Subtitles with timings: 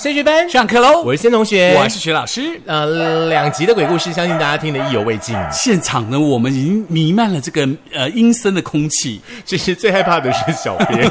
[0.00, 1.02] 升学班上课喽！
[1.02, 2.58] 我是森同学，我是徐老师。
[2.64, 5.36] 呃，两集的鬼故事，相信大家听得意犹未尽。
[5.52, 9.20] 现场呢，我们已经弥漫了这个呃阴森的空气。
[9.44, 11.06] 其实最害怕的是小编，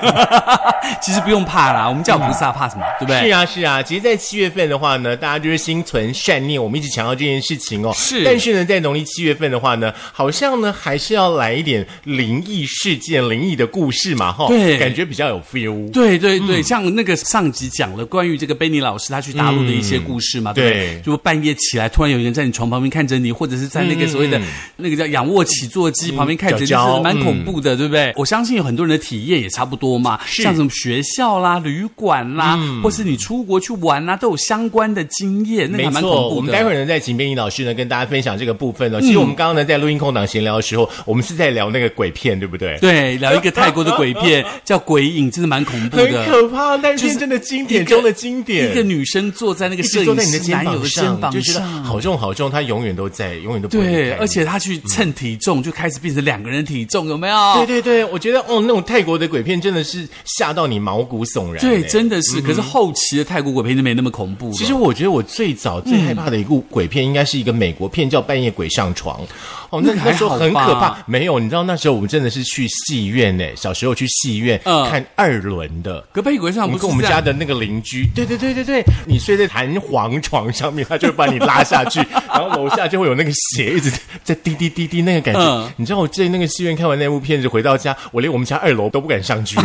[1.04, 2.84] 其实不用怕啦，我们叫菩萨怕什么？
[3.00, 3.28] 对不对？
[3.28, 3.84] 是啊，是啊。
[3.84, 7.94] 其实，在七月份的话呢，大家就是心存善念，我们一直强调这件事情哦。
[7.94, 8.26] 是。
[8.26, 14.48] 但是呢，在农历七月份的话呢，好像呢还是要来一点灵异事件、灵异的故事嘛，哈。
[14.48, 14.80] 对。
[14.80, 15.92] 感觉比较有 feel。
[15.92, 21.02] 对对对，像那个上集讲了关于这个贝尼老师他去大陆的一些故事嘛，对对？
[21.02, 24.40] 就半夜起来，突然有人在你床旁边看着你，或者是在那个所谓的
[24.78, 28.14] 那个叫仰卧起坐机旁边看着，就是蛮恐怖的，对不对？
[28.16, 36.36] 我相信有很多人的体验也差不多嘛，像什么学校啦、旅馆啦，或是你出国去玩啦，都有相关的经验，那蛮恐怖的。
[36.36, 39.02] 我们待会儿呢，再请贝尼老师呢跟大家分享这个部分呢。
[39.02, 42.78] 其实我们刚刚呢在录音空档闲聊的时候，我们是在聊那个鬼片，对不对？
[42.80, 48.69] 对，聊一个泰国的鬼片 叫《鬼影》，真的蛮恐怖的，很可怕，但是真的经典中的经典。
[48.70, 54.12] 一个女生坐在那个摄影师男友的肩膀上，好重好重，她永远都在，永远都不对。
[54.14, 57.54] 而且她去称体重，就开始变成两个人体重，有没有？
[57.58, 61.62] 对对对，我觉得哦，那种泰国的鬼片真的是吓到你毛骨悚然。
[61.62, 62.42] 对，真的是。
[62.42, 64.52] 可是后期的泰国鬼片就没那么恐怖。
[64.54, 69.22] 其实我觉得我最早最害怕的一部鬼片，应该是一个美国片，叫《半夜鬼上床》。
[69.70, 70.98] 哦，那个时候很可怕。
[71.06, 73.46] 没有，你知道那时候我们真的是去戏院呢。
[73.56, 78.08] 小时候去戏院看二轮的，隔壁鬼上不跟我们家的那个邻居。
[78.16, 83.92] 对对对对对，你睡在弹簧床上面，他就会把你拉下去， 然后楼下就会有那个血一直
[84.24, 85.72] 在滴滴滴滴那个感觉。
[85.78, 89.56] 你知道我在那个戏院看完那部片子回到家，我连我们家二楼都不敢上去，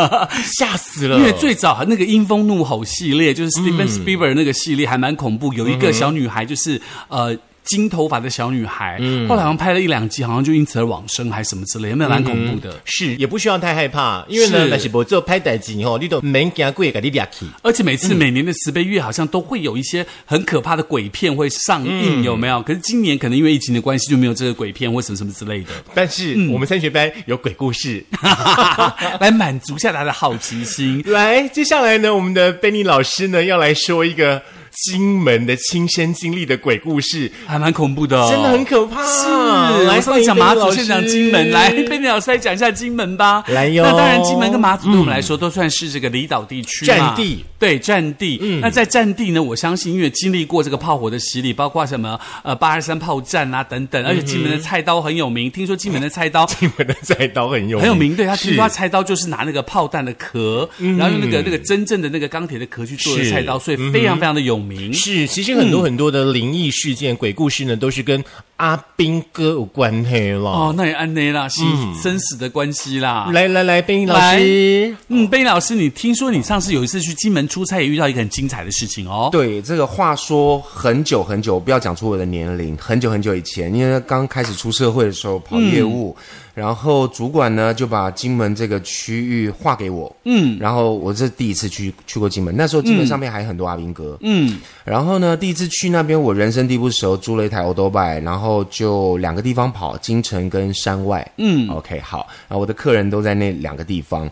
[0.58, 1.18] 吓死了。
[1.18, 7.36] 因为最早那个阴风怒吼系列，就是 Steven Spielberg 那个系列还蛮恐怖，有一个小女孩就是呃。
[7.64, 12.80] 金头发的小女孩，嗯后来好像拍了一两集，好像就因此而往生，还是什么之类，有没有蛮恐怖的？
[12.84, 17.14] 是，也不需要太害怕，因为呢，那是不做拍歹集哦，你都没惊鬼给你。
[17.62, 22.60] 而且每次每年的慈悲月，好像都会有一些很可怕的鬼片会上映，有没有？
[22.62, 25.70] 可是今年可能因为疫情的关系，就没有这个鬼片或什么什么之类的。
[25.94, 28.04] 但是我们三学班有鬼故事，
[29.20, 31.02] 来满足下他的好奇心。
[31.06, 34.42] 来，接下来呢，我们的贝尼老师呢要来说一个。
[34.74, 39.02] 金门的亲身经历的鬼故事还蛮恐怖的，真的很可怕。
[39.06, 41.50] 是，来上讲马祖，先讲金门。
[41.50, 43.44] 来， 贝尼老师来讲一下金门吧。
[43.48, 43.84] 来哟。
[43.84, 47.44] 那当然，金门跟马祖对我们来说都算是这个离岛地区战地。
[47.58, 48.38] 对，战地。
[48.42, 48.60] 嗯。
[48.60, 55.50] 那在战地呢，我相信因为经历过这个炮火的洗礼，包括什么呃八二三炮战啊等等，而且金门的菜刀很有名。
[55.50, 58.16] 听说金门的菜刀， 金门的菜刀很有很有名。
[58.16, 60.68] 对他听说他菜刀就是拿那个炮弹的壳，
[60.98, 64.92] 然后用那个那个真正的那个钢铁的壳去做的菜刀，所以非常非常的有名。
[64.92, 68.24] 是，其实很多很多的灵异事件、鬼故事呢，都是跟
[68.56, 70.50] 阿兵哥有关系了。
[70.50, 71.60] 哦，那也安内啦，是
[72.02, 73.28] 生死的关系啦。
[73.32, 79.28] 来来来，贝老师，嗯，贝老师，你听说你上次有一次去金门出差，也遇到一个很精彩的事情哦。
[79.30, 86.16] 对，这个话说很久很久，不要讲出我的年龄，很久很久以前，因为刚开始出社会的时候跑业务。
[86.54, 104.30] 然后主管呢就把金门这个区域划给我，嗯，然后我这第一次去去过金门，那时候金门上面还很多阿兵哥，嗯，然后呢第一次去那边，我人生地不熟，租了一台欧多拜，然后就两个地方跑，京城跟山外，嗯，OK 好，然后我的客人都在那两个地方，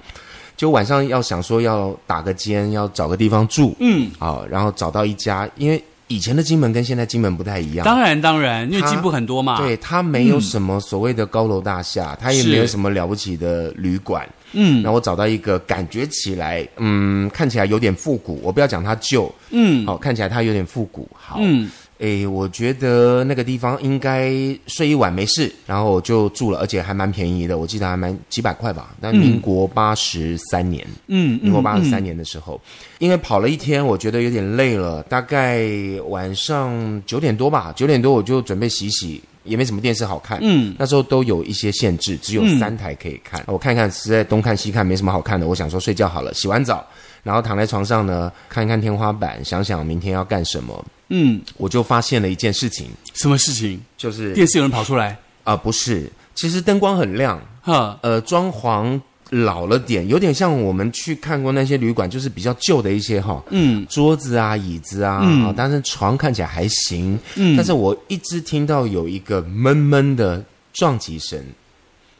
[0.56, 5.82] 就晚上要想说要打个尖，要找个地方住，嗯，好，然后找到一家，因为。
[6.12, 9.56] 以前的金门跟现在金门不太一样，当然当然，因为进步很多嘛。
[9.56, 14.28] 对，它没有什么所谓的高楼大厦，它也没有什么了不起的旅馆。
[14.52, 18.38] 嗯，然后我找到一个感觉起来，嗯，看起来有点复古。
[18.42, 21.08] 我不要讲它旧，嗯，好，看起来它有点复古。
[21.14, 21.70] 好，嗯。
[22.02, 24.32] 诶，我觉得那个地方应该
[24.66, 28.92] 睡一晚没事，然后我就住了，而且还蛮便宜的，我记得还蛮几百块吧。
[29.00, 32.60] 但民国八十三年，嗯，民国八十三年的时候，
[32.98, 35.64] 因为跑了一天，我觉得有点累了，大概
[36.08, 46.84] 晚上九点多吧，九点多我就准备洗洗，也没什么电视好看，嗯，那时候都有一些限制，只有三台可以看，我看看实在东看西看没什么好看的，我想说睡觉好了，洗完澡，
[47.22, 50.84] 然后躺在床上呢，看一看天花板，想想明天要干什么。
[51.08, 53.80] 嗯，我就发现了一件事情，什么事情？
[53.96, 55.16] 就是电视有人跑出来？
[55.44, 55.56] 啊？
[55.56, 58.98] 不是，其实灯光很亮，哈，呃，装潢
[59.30, 70.42] 老了点，有点像我们去看过那些旅馆，就是比较旧的一些哈，嗯，桌子啊、椅子啊，啊，但是床看起来还行，嗯，但是我一直听到有一个闷闷的
[70.72, 71.38] 撞击声，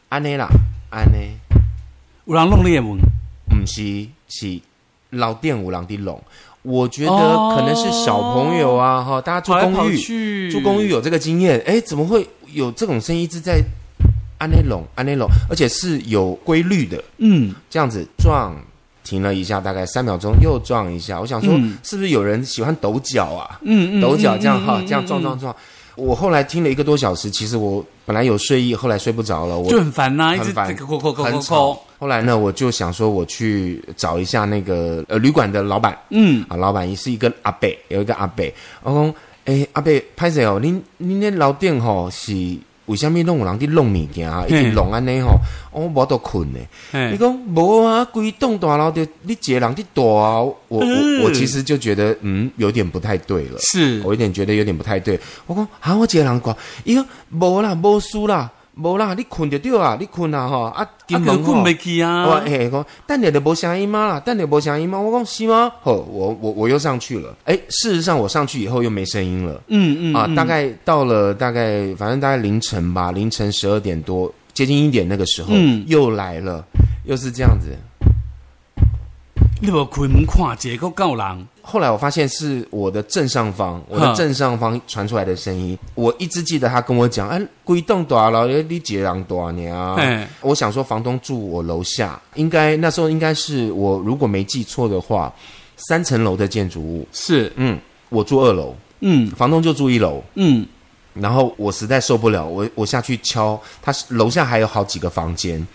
[0.09, 0.47] 安内啦，
[0.91, 1.31] 安内，
[2.25, 2.97] 有人弄裂门？
[3.49, 4.59] 不是，是
[5.13, 6.21] 老店五郎的龙。
[6.61, 7.11] 我觉得
[7.55, 13.61] 可能是小朋友啊，哈，大家住公寓，住公寓有这个经验，哎，怎么会有这种声音一直在
[14.37, 18.55] 安内隆安内隆，而且是有规律的，嗯，这样子撞
[19.03, 21.19] 停了一下，大概三秒钟，又撞一下。
[21.19, 23.59] 我想说，是不是有人喜欢抖脚啊？
[23.63, 25.53] 嗯嗯，抖脚这样哈，这样撞撞撞。
[25.95, 30.75] 我后来听了一个多小时，其实我本来有睡意，后来睡不着了，我就很烦呐，很烦，
[31.15, 31.79] 很吵。
[31.99, 35.97] 后来呢，我就想说，我去找一下那个呃旅馆的老板。
[36.09, 38.43] 嗯，啊，老板也是一个阿伯，有一个阿伯。
[38.81, 39.13] 我讲，
[39.45, 42.33] 诶，阿伯，拍谁哦，您您那老店吼是。
[42.85, 44.45] 为什么弄有人伫弄物件啊？
[44.47, 45.39] 一直弄安尼吼，
[45.71, 46.59] 我无得困呢。
[47.11, 48.03] 你讲无啊？
[48.05, 50.79] 规栋大楼的，你一个人伫大，我我
[51.23, 53.59] 我其实就觉得嗯，有点不太对了。
[53.59, 55.19] 是我有点觉得有点不太对。
[55.47, 58.51] 我讲啊，我一个人讲，伊讲无啦，无输啦。
[58.75, 62.25] 无啦，你困就对啊，你困啊吼啊，根本困不起啊。
[62.25, 64.99] 我哎讲，等下就无声音嘛啦，等下无声音嘛。
[64.99, 65.71] 我讲是吗？
[65.81, 67.35] 吼，我我我又上去了。
[67.45, 69.61] 哎，事实上我上去以后又没声音了。
[69.67, 75.53] 嗯嗯啊，大概到了大概反正大概凌晨吧，凌晨十二点多，接近一点那个时候，
[75.85, 76.65] 又来了，
[77.05, 77.77] 又是这样子。
[79.63, 81.47] 你无开门看，结果够人。
[81.61, 85.79] 后来我发现是我的正上方，我的正上方传出来的声音。
[85.95, 89.97] 我一直记得他跟我讲：“哎，鬼洞大了，你几人多呢？”
[90.41, 95.33] 我想说，房东住我楼下，应该那时候应该是我如果没记错的话，
[95.77, 100.67] 三层楼的建筑物是嗯，我住二楼，嗯，房东就住一楼，嗯，
[101.13, 105.65] 然后我实在受不了，我我下去敲，他楼下还有好几个房间。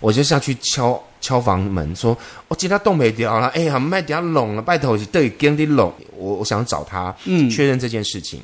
[0.00, 2.14] 我就下去敲敲房门，说
[2.48, 7.14] ：“我今天冻没掉了，哎呀，卖掉拢了，拜托是对跟的拢。”我我想找他
[7.50, 8.38] 确认这件事情，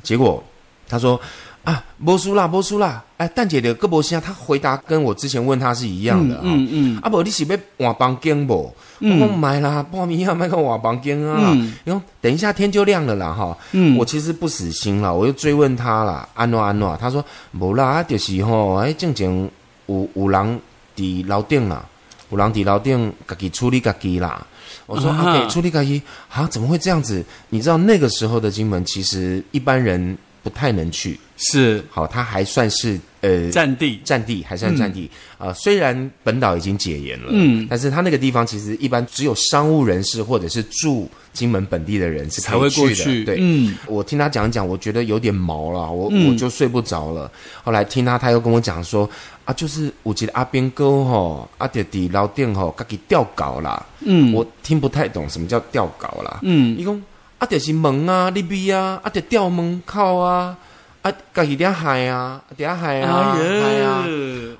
[0.00, 0.40] 结果
[0.88, 1.20] 他说
[1.64, 8.72] ：“啊，波输啦，波输啦。”哎，蛋姐的胳膊下，他回答跟我之前问他是一样的嗯嗯，啊不，你是要换房间不？
[9.00, 11.52] 我讲买啦，报名要买个换房间啊。
[11.84, 13.58] 因为等一下天就亮了啦哈。
[13.72, 17.24] 嗯，我其实不死心了，我又追问他了，安诺安诺，他说
[17.58, 19.50] 无啦，就是吼，哎，正经
[19.86, 20.60] 有有人。
[20.96, 21.82] 伫楼顶啦，
[22.30, 24.46] 有人伫楼顶，自己处理自己啦。
[24.86, 27.24] 我说啊，处理自己，啊，怎么会这样子？
[27.48, 31.18] 你知道那个时候的金门，其实一般人不太能去。
[31.36, 35.52] 是，好，他还算是呃战地，战地还算战地啊。
[35.52, 43.34] 虽然本岛已经解严了，嗯，但是他那个地方其实一般只有商务人士或者是住金门本地的人是才会过去的。
[43.34, 47.30] 对，嗯，我听他讲讲，我觉得有点毛了，我我就睡不着了。
[47.62, 49.08] 后来听他，他又跟我讲说
[49.44, 53.84] 啊，就是我记得阿边哥吼，阿爹底老店吼，他给调稿啦。
[54.00, 56.40] 嗯，我听不太懂什么叫调稿啦。
[56.42, 57.02] 嗯，一共
[57.38, 60.56] 阿爹是门啊，利比啊，阿爹调门靠啊。
[61.02, 64.04] 啊，家己点害啊，点害啊，海啊！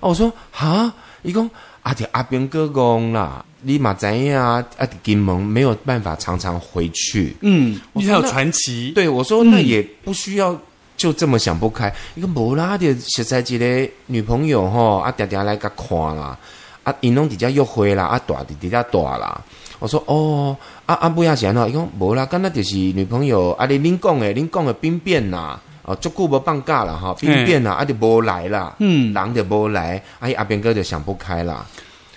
[0.00, 0.90] 哦，我说哈，
[1.22, 1.48] 伊讲
[1.82, 7.36] 啊，这阿兵哥讲啦，你嘛知影啊，啊，金门没有办法常常回去。
[7.42, 8.92] 嗯，你还有传奇。
[8.92, 10.58] 对，我说那也不需要
[10.96, 11.94] 就这么想不开。
[12.14, 16.38] 伊讲无啦就实在一个女朋友吼，啊，嗲嗲来甲看啦，
[16.84, 19.38] 啊，因拢伫遮约会啦，啊，大伫伫遮大啦。
[19.78, 25.60] 我说哦，啊啊，不要想咯，伊讲无啦，刚那就是女朋友，啊，你恁讲诶，恁讲诶兵变呐。
[25.82, 31.66] 哦，足久无放假了哈，兵变了，啊就无来了，嗯，人就无来，啊阿边哥就想不开了，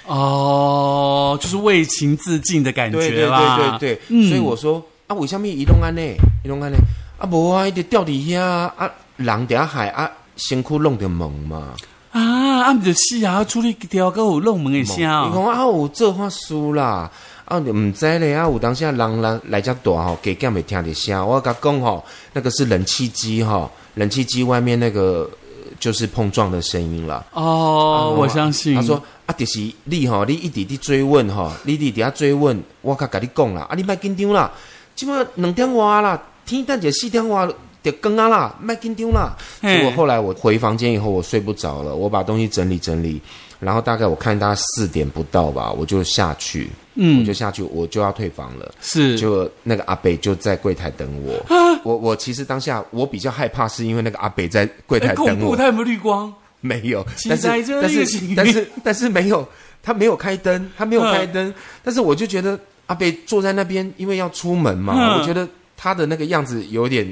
[0.05, 6.01] 哦，就是为情自尽的感觉啦，对对对对，所以我说啊，为什么移动安呢？
[6.43, 6.77] 移动安呢？
[7.17, 8.43] 啊无啊，一直掉底下
[8.75, 11.73] 啊，人在海啊，辛苦弄着门嘛，
[12.13, 17.11] 啊，啊毋就是啊，处理条个有弄门的声，你讲啊，有做法输啦。
[17.45, 18.43] 啊，毋知咧啊！
[18.43, 21.27] 有当下人来来遮大吼，加减未听着声。
[21.27, 25.29] 我甲讲吼，那个是冷气机吼，冷气机外面那个
[25.79, 27.25] 就是碰撞的声音了。
[27.33, 28.73] 哦，我相信。
[28.75, 34.49] 他说啊，就是你吼，你一直伫追问吼，你伫伫遐追问，我甲甲你讲啦，啊，你莫紧张啦，
[34.95, 37.45] 即码两点外啦，天等者四点外
[37.83, 39.35] 就更啊啦，莫紧张啦。
[39.61, 43.21] 结果后来我回房间以后，我睡不着了，我把东西整理整理。
[43.59, 48.73] 然后大概我看大概四点不到吧，我就下去，嗯，我就下去，我就要退房了。
[48.81, 51.79] 是，就那个阿北就在柜台等我。
[51.83, 55.55] 我我其实当下我比较害怕，是因为那个阿北在柜台等我。
[55.55, 56.33] 他有没有绿光？
[56.59, 59.47] 没有，但是但是但是但是没有，
[59.81, 61.53] 他没有开灯，他没有开灯。
[61.81, 65.47] 但是我就觉得阿北坐在那边，因为要出门嘛，我觉得
[65.77, 67.05] 他的那个样子有点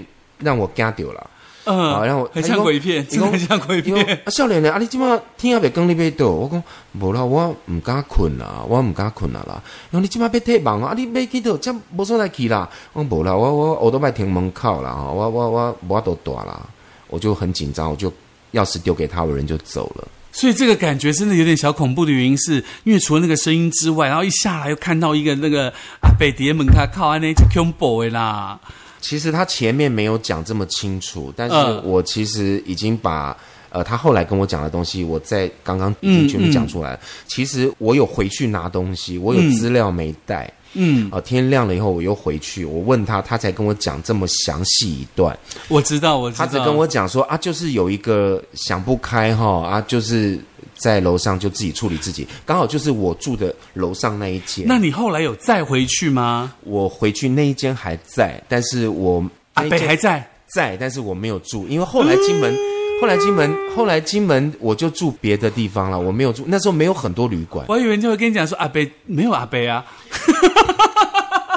[0.44, 1.30] 让我惊掉了。
[1.64, 4.04] 嗯，然后很像鬼片，真的像鬼片。
[4.26, 6.64] 啊，少年的啊，你今晚天也别跟你别倒，我讲
[7.00, 9.62] 无啦，我唔敢困啦，我唔敢困啦啦。
[9.92, 12.68] 然后你今晚别太忙啊，你别去倒，这无所来去啦。
[12.94, 16.62] 我无啦，我我我都卖停门口啦，我我我我都大啦，
[17.10, 18.12] 我就很紧张，我就
[18.54, 20.08] 钥匙丢给他，我人就走了。
[20.32, 22.56] 所以这个感觉真的有点小恐怖的原因，是
[22.86, 25.72] 因为除了那个声音之外，然后一下来又看到一个那个
[26.02, 28.60] 阿北蝶门卡靠安那就恐怖的啦。
[29.02, 33.36] 其实他前面没有讲这么清楚，但是我其实已经把
[33.70, 37.00] 呃，他后来跟我讲的东西，我在刚刚已经全部讲出来了。
[37.26, 40.52] 其实我有回去拿东西，我有资料没带。
[40.74, 45.38] 嗯，啊，天亮了以后我又回去，我问他，他才跟我讲这么详细一段。
[45.68, 46.46] 我知道，我知道。
[46.46, 50.40] 他只跟我讲说啊，就是有一个想不开哈啊，就是
[50.76, 54.66] 在楼上就自己处理自己，刚好就是我住的楼上那一间。
[54.68, 56.54] 那你后来有再回去吗？
[56.64, 59.24] 我回去那一间还在，但是我
[59.54, 60.28] 阿北还在。
[60.54, 62.54] 在，但是我没有住，因为后来金门，
[63.00, 67.66] 后来金门，后来金门，我就住别的地方了，我没有住，那时候没有很多旅馆。
[67.70, 69.86] 我以为就会跟你讲说阿北没有阿北啊，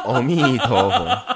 [0.06, 1.33] 阿弥陀佛。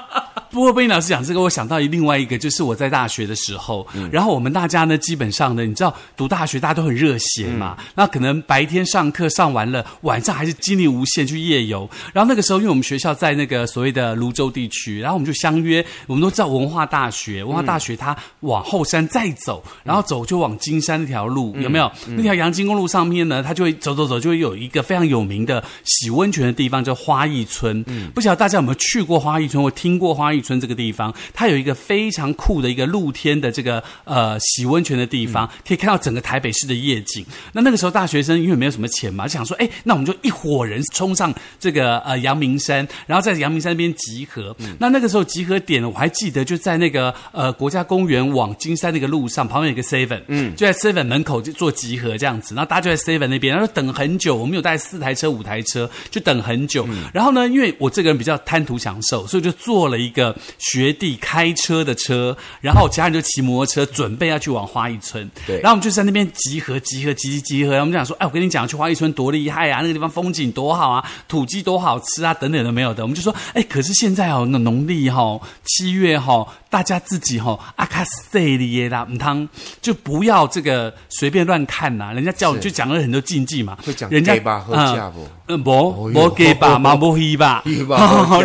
[0.51, 11.87] 不过，贝老师讲这个，我想到另外一个，就是我在大学的时候，然后我们大家呢，基本上呢，你知道，读大学大家都很热血嘛，那可能白天上课上完了，晚上还是精力无限去夜游。
[12.13, 21.91] 然后那个时候，因为我们学校在那个所谓的泸州地区，然后我们就相约，我们都知道文化大学，文化大学它往后山再走，然后走就往金山那条路，有没有？
[22.07, 27.85] 那条阳金公路上面呢，它就会走走走，就会有一个非常有名的洗温泉的地方，叫花艺村。
[28.15, 30.38] 不晓得大家有没有去过花艺村，我听过花艺？
[30.41, 37.25] 村这个地方，它有一个非常酷的一个露天的这个呃洗温泉的地方，可以看到整个台北市的夜景。
[37.53, 44.55] 那那个时候大学生因为没有什么钱嘛，就想说，哎，那我们就一伙人冲上这个呃阳明山，然后在阳明山那边集合。
[44.79, 52.55] 那那个时候集合点，我还记得就在那个呃国家公园往金山那个路上旁边有个 seven，嗯，就在 seven 门口就做集合这样子。
[52.55, 56.87] 然后大家就在 seven 那边，然后等很久，我们有带四台车、五台车，就等很久。
[57.13, 60.28] 然后呢，因为我这个人比较贪图享受，所以就做了一个。
[60.57, 65.29] 学弟开车的车，然后其他人就骑摩托车，准备要去往花一村。
[65.45, 67.71] 对，然后我们就在那边集合、集合、集集集合。
[67.71, 69.81] 然后我们讲说：“哎，我跟你讲，去花一村多厉害啊！
[69.81, 79.47] 那个地方风景多好啊，土鸡多好吃啊，等等都没有的。”我们就说：“哎，可是现在哦，那农历哈七月哈，大家自己哈阿卡塞里耶啦，唔汤
[79.81, 82.11] 就不要这个随便乱看呐。
[82.13, 85.27] 人家叫就讲了很多禁忌嘛，会讲人家吧喝价不？
[85.49, 87.63] 嗯，不，不给吧，妈不黑吧，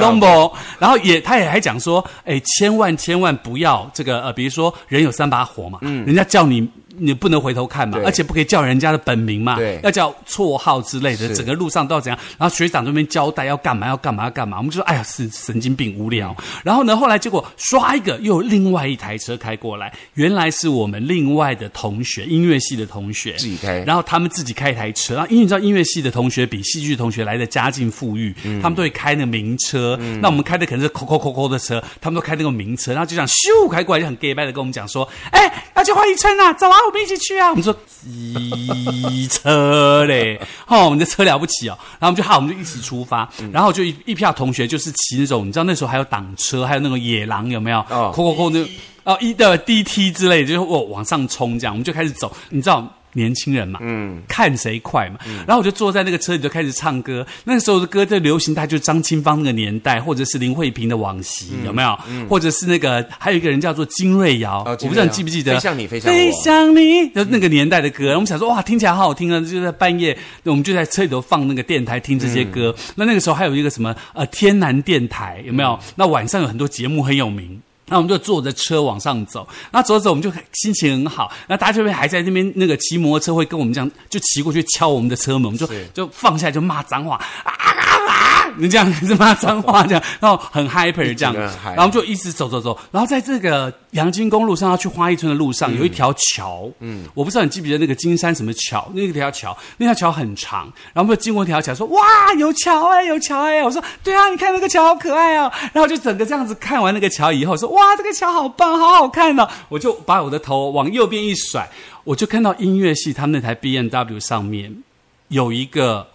[0.00, 0.26] 龙不，
[0.80, 2.04] 然后也他也还讲说。
[2.25, 6.66] 哎，千万千万不要这个呃，比如说人有三把火嘛，嗯，人家叫你。
[6.98, 11.34] 你不能回头看嘛，而且不可以叫人家的本名嘛，要叫绰号之类的。
[11.34, 12.18] 整个路上都要怎样？
[12.38, 13.86] 然后学长这边交代要干嘛？
[13.86, 14.24] 要干嘛？
[14.24, 14.58] 要干嘛？
[14.58, 23.80] 我们就说：“哎呀，是神经病，无聊。”然后呢，后来结果刷一个，又有另外一台车开过来，原来是我们另外的同学，音乐系的同学自己开。
[23.80, 29.98] 然后他们自己开一台车，然后因为你知道音乐系的同学比戏剧同学来的家境富裕，他们都会开那个名车。
[30.20, 37.50] 那我们开的可能是扣扣扣扣的车，他们都开那个名车，然后就这样咻开过来，就很 gay 拜的跟我们讲说：“哎，要去换一村啊，走啊！”我们一起去啊！
[37.50, 37.72] 我们说
[38.02, 41.78] 机车嘞， 哦，我们的车了不起哦。
[41.98, 43.28] 然后我们就好，我们就一起出发。
[43.52, 47.78] 然后就一一票同学就是骑那种，你知道那时候还有挡车，还有那种野狼有没有？
[47.90, 48.66] 哦，扣扣扣那
[49.04, 52.86] 哦一的 DT 之类，就是我往上冲这样，我们就开始走，你知道。
[53.14, 57.26] 年轻人嘛，嗯，看谁快嘛，然后我就坐在那个车里就开始唱歌。
[57.44, 61.99] 那个时候的歌在流行，大概就张清芳那个年代，或者是林慧萍的《往昔》，有没有？
[62.28, 65.54] 或者是那个还有一个人叫做金瑞瑶，我不知道你记不记得？
[65.54, 68.12] 飞向你，飞向飞向你，就那个年代的歌。
[68.12, 69.40] 我们想说，哇，听起来好好听啊！
[69.40, 72.75] 就在半夜，我们就在车里头放那个电台听这些歌。
[72.97, 75.78] 那那个时候还有一个什么呃天南电台，有没有？
[75.94, 77.61] 那晚上有很多节目很有名。
[77.86, 81.30] 那我们就坐着车往上走，那走着走我们就心情很好。
[81.48, 87.70] 那大家就会还在那边那个骑摩托车会跟我们这样就骑过去敲我们的车门，我们就就放下来就骂脏话啊啊
[88.08, 88.24] 啊！
[88.56, 91.34] 你这样是骂脏话这样，然后很 hyper 这样，
[91.75, 102.02] 然后就一直走走走，然后在这个阳金公路上要去花一村的路上有一条桥，嗯，我不知道你记不记得那个金山什么桥，那条桥那条桥很长，然后我们就经过那条桥说哇
[102.38, 107.75] 有桥哎有桥哎，我说对啊你看那个桥好可爱哦，然后就整个这样子看完那个桥以后说。
[107.75, 109.49] 哇，这个桥好棒，好好看哦！
[109.68, 111.68] 我就把我的头往右边一甩，
[112.04, 114.82] 我就看到音乐系他们那台 B N W 上面
[115.26, 116.06] 有一个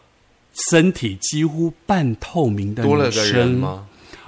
[0.69, 3.79] 身体几乎半透明的女生，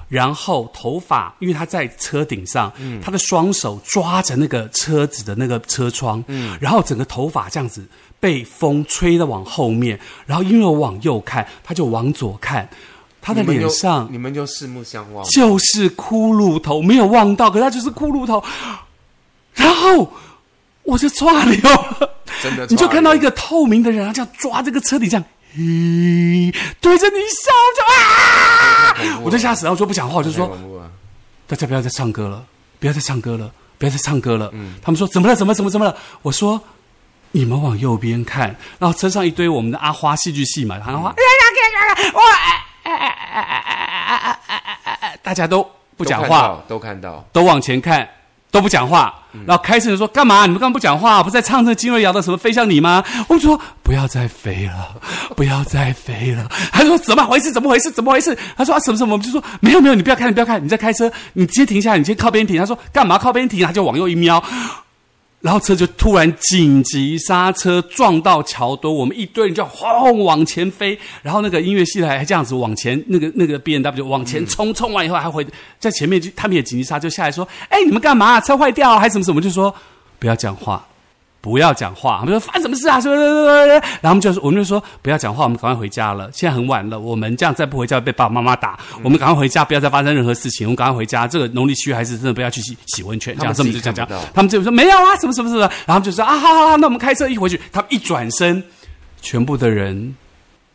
[0.08, 2.72] 然后头发，因为他在车顶上，
[3.02, 6.24] 他的双手抓着那个车子的那个车窗，
[6.60, 7.86] 然后整个头发这样子
[8.20, 12.68] 被风吹的往后面，然后因为我往右看，他就往左看。
[13.24, 18.44] 他的脸上，你们就四目相望，就是骷髅头，没有望到，可他就是骷髅头。
[19.54, 20.12] 然后
[20.82, 21.60] 我就抓流，
[22.42, 29.20] 真的，你就看到一个透明的人啊，这样抓这个车底，这样，对着你笑着啊！
[29.24, 30.58] 我就吓死了，我说不讲话，我就说
[31.46, 32.44] ：“大家不要再唱歌了，
[32.80, 35.36] 不要再唱歌了，不要再唱歌了。”嗯，他们说：“怎么了？
[35.36, 36.62] 怎么怎么怎么了？”我说
[37.32, 41.16] ：“你们往右边看，然后车上一堆我们的阿花戏剧系嘛，阿花，哇！
[45.22, 48.08] 大家都不讲话，都看到，都往前看。”
[48.52, 49.14] 都不讲话。
[49.48, 50.42] 然后开车人说：“干嘛？
[50.42, 51.24] 你们刚刚不讲话？
[51.24, 54.90] 不是在唱这金瑞瑶的什么飞向你吗？”我说：“不要再飞了，
[55.38, 57.50] 不要再飞了。”他说：“怎么回事？
[57.50, 57.90] 怎么回事？
[57.90, 64.44] 怎么回事？”他说：“啊，什么什么？”我们就说：“没有没有，你不要看，你不要看，你在开车，你直接停下来，你先靠边停。”他说：“干嘛靠边停？”他就往右一瞄。
[65.42, 70.98] 然后车就突然紧急刹车，撞到桥墩，我们一堆人就轰往前飞。
[71.22, 75.46] 然后那个音乐系还这样子往前，那个那个 B N W 往前冲，冲完以后还回
[75.80, 78.40] 在前面就他们也紧急刹就下来说：“哎，你们干嘛？
[78.40, 79.74] 车坏掉还是什么什么？”就说
[80.20, 80.88] 不要讲话。
[81.42, 83.02] 不要讲话，他们说发生什么事啊？
[83.02, 86.30] 说，然后我们就说，我们就说不要讲话，我们赶快回家了。
[86.32, 88.80] 现在很晚了，我们这样再不回家被爸爸妈妈打。
[89.04, 90.68] 我们赶快回家，不要再发生任何事情。
[90.68, 91.28] 我们赶快回家。
[91.28, 93.36] 这个农历七月还是真的不要去洗洗温泉。
[93.38, 95.70] 这样这么就讲讲，他们就说没有啊，什么什么什么。
[95.88, 97.60] 然后就说啊，好好好，那我们开车一回去。
[97.72, 98.64] 他们一转身，
[99.20, 100.16] 全部的人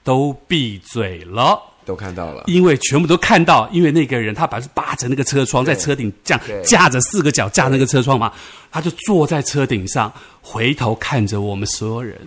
[0.02, 1.62] 都闭嘴了。
[1.86, 8.32] 都看到了，因为全部都看到，因为那个人他把是扒着那个车窗，在车顶这样架着四个脚架那个车窗嘛，
[8.72, 10.12] 他就坐在车顶上，
[10.42, 12.18] 回头看着我们所有人，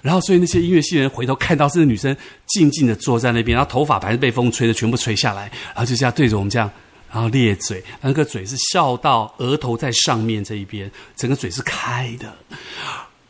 [0.00, 6.70] 然后所以那些音乐系人回头看到是女生静静的坐在那边，然后头发还是被风吹的全部吹下来，然后就这样对着我们这样，
[7.12, 12.34] 然后咧嘴，那个嘴是笑到额头在上面这一边，整个嘴是开的，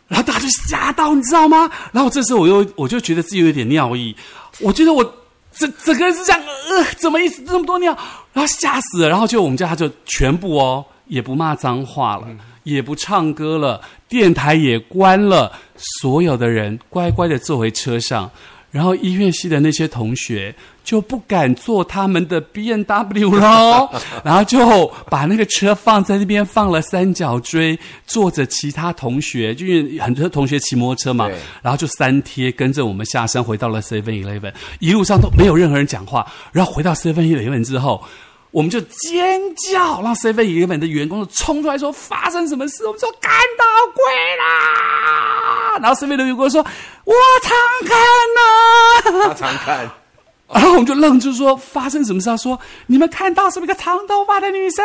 [0.07, 1.69] 然后大家就吓到，你知道吗？
[1.93, 4.15] 然后这时候我又我就觉得自己有点尿意，
[4.61, 5.15] 我觉得我。
[5.59, 7.43] 整整个人是这样，呃，怎么意思？
[7.45, 7.97] 这么多尿，
[8.33, 9.09] 然后吓死了。
[9.09, 12.27] 然后就我们家他就全部哦，也不骂脏话了，
[12.65, 18.31] 也不唱歌了，电台也关了，所有的人乖乖的坐回车上。
[18.77, 20.55] 然后医院系的那些同学
[20.85, 23.89] 就不敢坐他们的 B N W 喽，
[24.23, 31.27] 然后就把那个车放在那边放了三角锥，坐着其他同学，就因为很多同学骑摩托车嘛，
[31.63, 38.05] 然后就三贴跟着我们下山回到了 Seven Eleven，一路上都没有任何人讲话，然后回到 Seven Eleven 之后。
[38.51, 42.87] 我们就尖叫，让 Seven Eleven 的员工冲出来说发生什么事？
[42.87, 44.03] 我们说看到鬼
[44.37, 45.79] 啦！
[45.83, 46.65] 然后 Seven 的员工说
[47.05, 47.53] ：“我常
[47.87, 49.91] 看呐， 他常看。
[50.49, 54.85] ”然后我们就愣住说：“发生什么事？”他说：“你们看到是不是一个长头发的女生？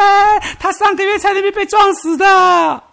[0.60, 2.84] 她上个月在那边被撞死的。”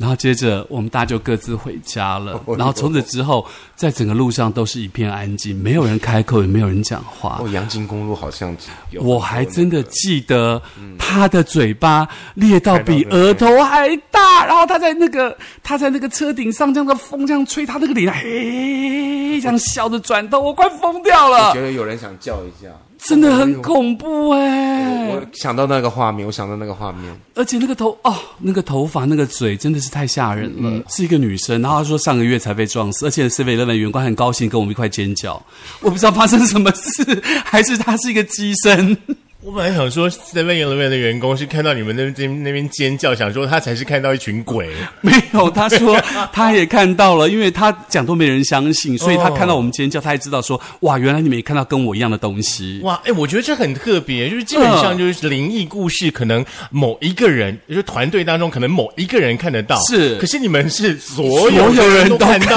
[0.00, 2.42] 然后接着我们大家就各自回家了。
[2.56, 7.38] 然后从此之后，在整个路上都是一片安静，没有人开口，也没有人讲话。
[7.38, 8.56] 哦，阳金公路好像
[8.90, 9.02] 有。
[9.02, 10.62] 我还真的记得
[10.98, 21.50] 他的嘴巴裂到比额头还大，然后他在那个他在那个车顶上，这样的风这样吹他那个脸，嘿，这样笑着转动，我快疯掉了。
[21.50, 22.70] 我觉得有人想叫一下。
[23.02, 25.08] 真的很恐怖哎！
[25.08, 30.82] 我想到那个画面，我想到那个画面，而且那个头哦，那个头发，那个嘴，真的是太吓人了。
[30.88, 35.42] 是一个女生，然后她说上个月才被撞死，而且 Seven Eleven 员工很高兴，跟我们一块尖叫。
[35.80, 38.96] 我不知道发生什么事，还是她是一个机身。
[39.42, 44.68] 我本来想说，Seven Eleven 的员工是看到你们那边那边尖叫，想说他才是看到一群鬼。
[45.00, 45.98] 没有，他说
[46.30, 52.80] 他也看到了，因为他讲都没人相信，所以他看到我们尖叫，他也知道说，哇，原来你们也看到跟我一样的东西。
[52.82, 62.56] 哇，哎，我觉得这很特别，就是基本上就是灵异故事，可能某一个人，就是团队当中可能某一个人看得到，是，可是你们是所有人都看到，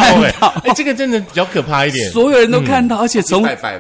[0.66, 3.80] 哎，这个真的比较可怕一点，所有人都看到，而且从拜拜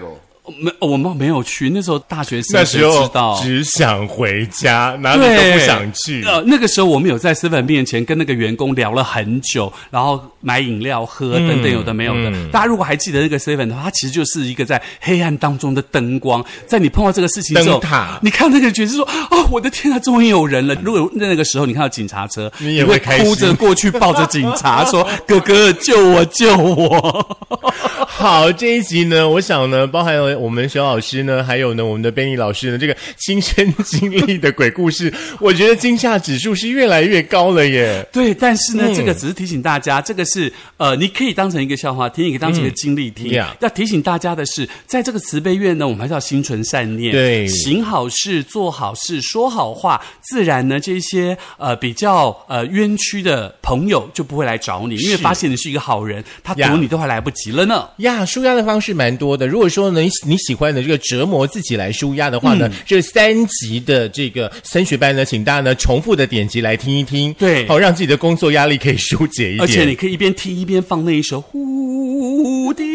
[0.60, 1.70] 没，我们没有去。
[1.70, 3.10] 那时候大学生，那时候
[3.42, 6.22] 只想回家，哪里都不想去。
[6.26, 12.32] 呃，那个时候我们有在 seven 面前跟那个员工聊了很久，然后买饮料喝等等，有的没有的。
[12.52, 16.44] 大家如果还记得那个 seven 的话，它其实就是一个在黑暗当中的灯光。
[16.68, 17.82] 在你碰到这个事情之后，
[18.22, 27.38] 你看那个角色说：“哦，我的天啊，终于有人了！”如果那个时候你看到警察车，你会哭着过去抱着警察说：“哥哥，救我，救我！”
[28.06, 38.06] 好，这一集呢，我想呢，包含了我们熊老师呢，还有呢，我们的贝尼老师呢，这个亲身经历的鬼故事，我觉得惊吓指数是越来越高了耶。
[38.12, 43.32] 对，但是呢，这个只是提醒大家，这个是呃，你可以当成一个笑话听，也可以当成一个经历听。
[43.60, 57.88] 要提醒大家的是，在这个慈悲院呢，我们还是要心存善念，对，行好事，做好事，说好话，自然呢，这些呃比较呃冤屈的朋友就不会来找你，因为发现你是一个好人，他躲你都还来不及了呢。
[57.98, 59.48] 呀，舒压的方式蛮多的。
[59.48, 69.62] 如果说呢，你喜欢的这个折磨自己来舒压的话呢，这三集的这个升学班呢，请大家呢重复的点击来听一听，对，好让自己的工作压力可以疏解一点。
[69.62, 72.86] 而且你可以一边听一边放那一首蝴蝶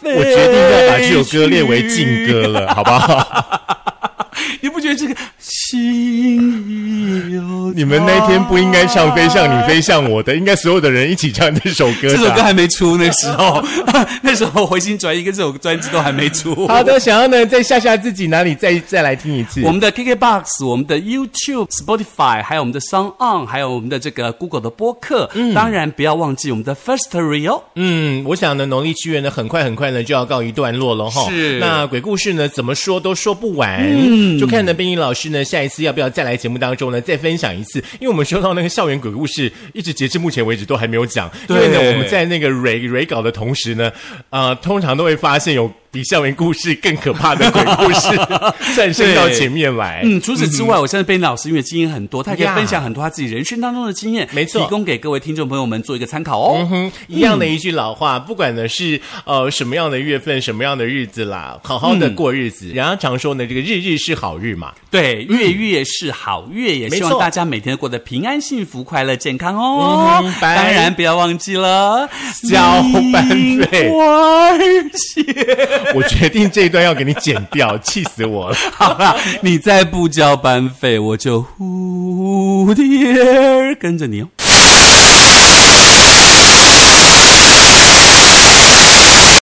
[0.00, 0.16] 飞。
[0.16, 3.82] 我决定要把这首歌列为禁歌了，好不好？
[4.82, 12.08] 觉得这个心有你们那天不应该唱《飞向你飞向我》的，应该所有的人一起唱这首歌。
[12.08, 13.62] 这首歌还没出那时候，
[14.20, 16.66] 那时候回心转意跟这首专辑都还没出。
[16.66, 19.62] 好的，想要呢再吓吓自己，哪里再再来听一次？
[19.62, 25.30] 我们的 KKBOX，我们的 YouTube、Spotify，还有我们的 Song On，还有我们的这个 Google 的播客。
[25.34, 27.62] 嗯，当然不要忘记我们的 First Real。
[27.76, 31.28] 嗯，我想呢，农历七月呢，很快很快呢就要告一段落了哈。
[31.30, 31.58] 是。
[31.58, 33.80] 那鬼故事呢，怎么说都说不完。
[33.80, 34.38] 嗯。
[34.38, 37.78] 就看呢，冰莹老师呢，下一次要不要再来节目当中呢，再分享一次？
[38.00, 41.30] 因为我们收到那个校园鬼故事，一直截至目前为止都还没有讲。
[41.48, 43.92] 因为呢，我们在那个 re re 稿的同时呢，
[44.30, 45.70] 呃，通常都会发现有。
[45.92, 48.08] 比校园故事更可怕的鬼故事
[48.74, 50.00] 战胜到前面来。
[50.04, 56.56] 嗯，除此之外，我相信贝尼老师因为经验很多，他可以分享很多他自己人生当中的经验，没错，提供给各位听众朋友们做一个参考哦。
[56.60, 62.68] 嗯哼，一样的一句老话，不管呢是呃什么样的月份、什么样的日子啦，好好的过日子。
[62.68, 70.24] 人家常说呢，这个日日是好日嘛，对，月月是好月，也希望大家每天过得平安、幸福、快乐、健康哦。
[70.40, 72.08] 当然，不要忘记了
[72.48, 73.28] 交班
[73.70, 73.92] 费。
[75.94, 78.56] 我决定这一段要给你剪掉， 气死我了！
[78.74, 84.28] 好了，你再不交班费，我就蝴蝶跟着你哦。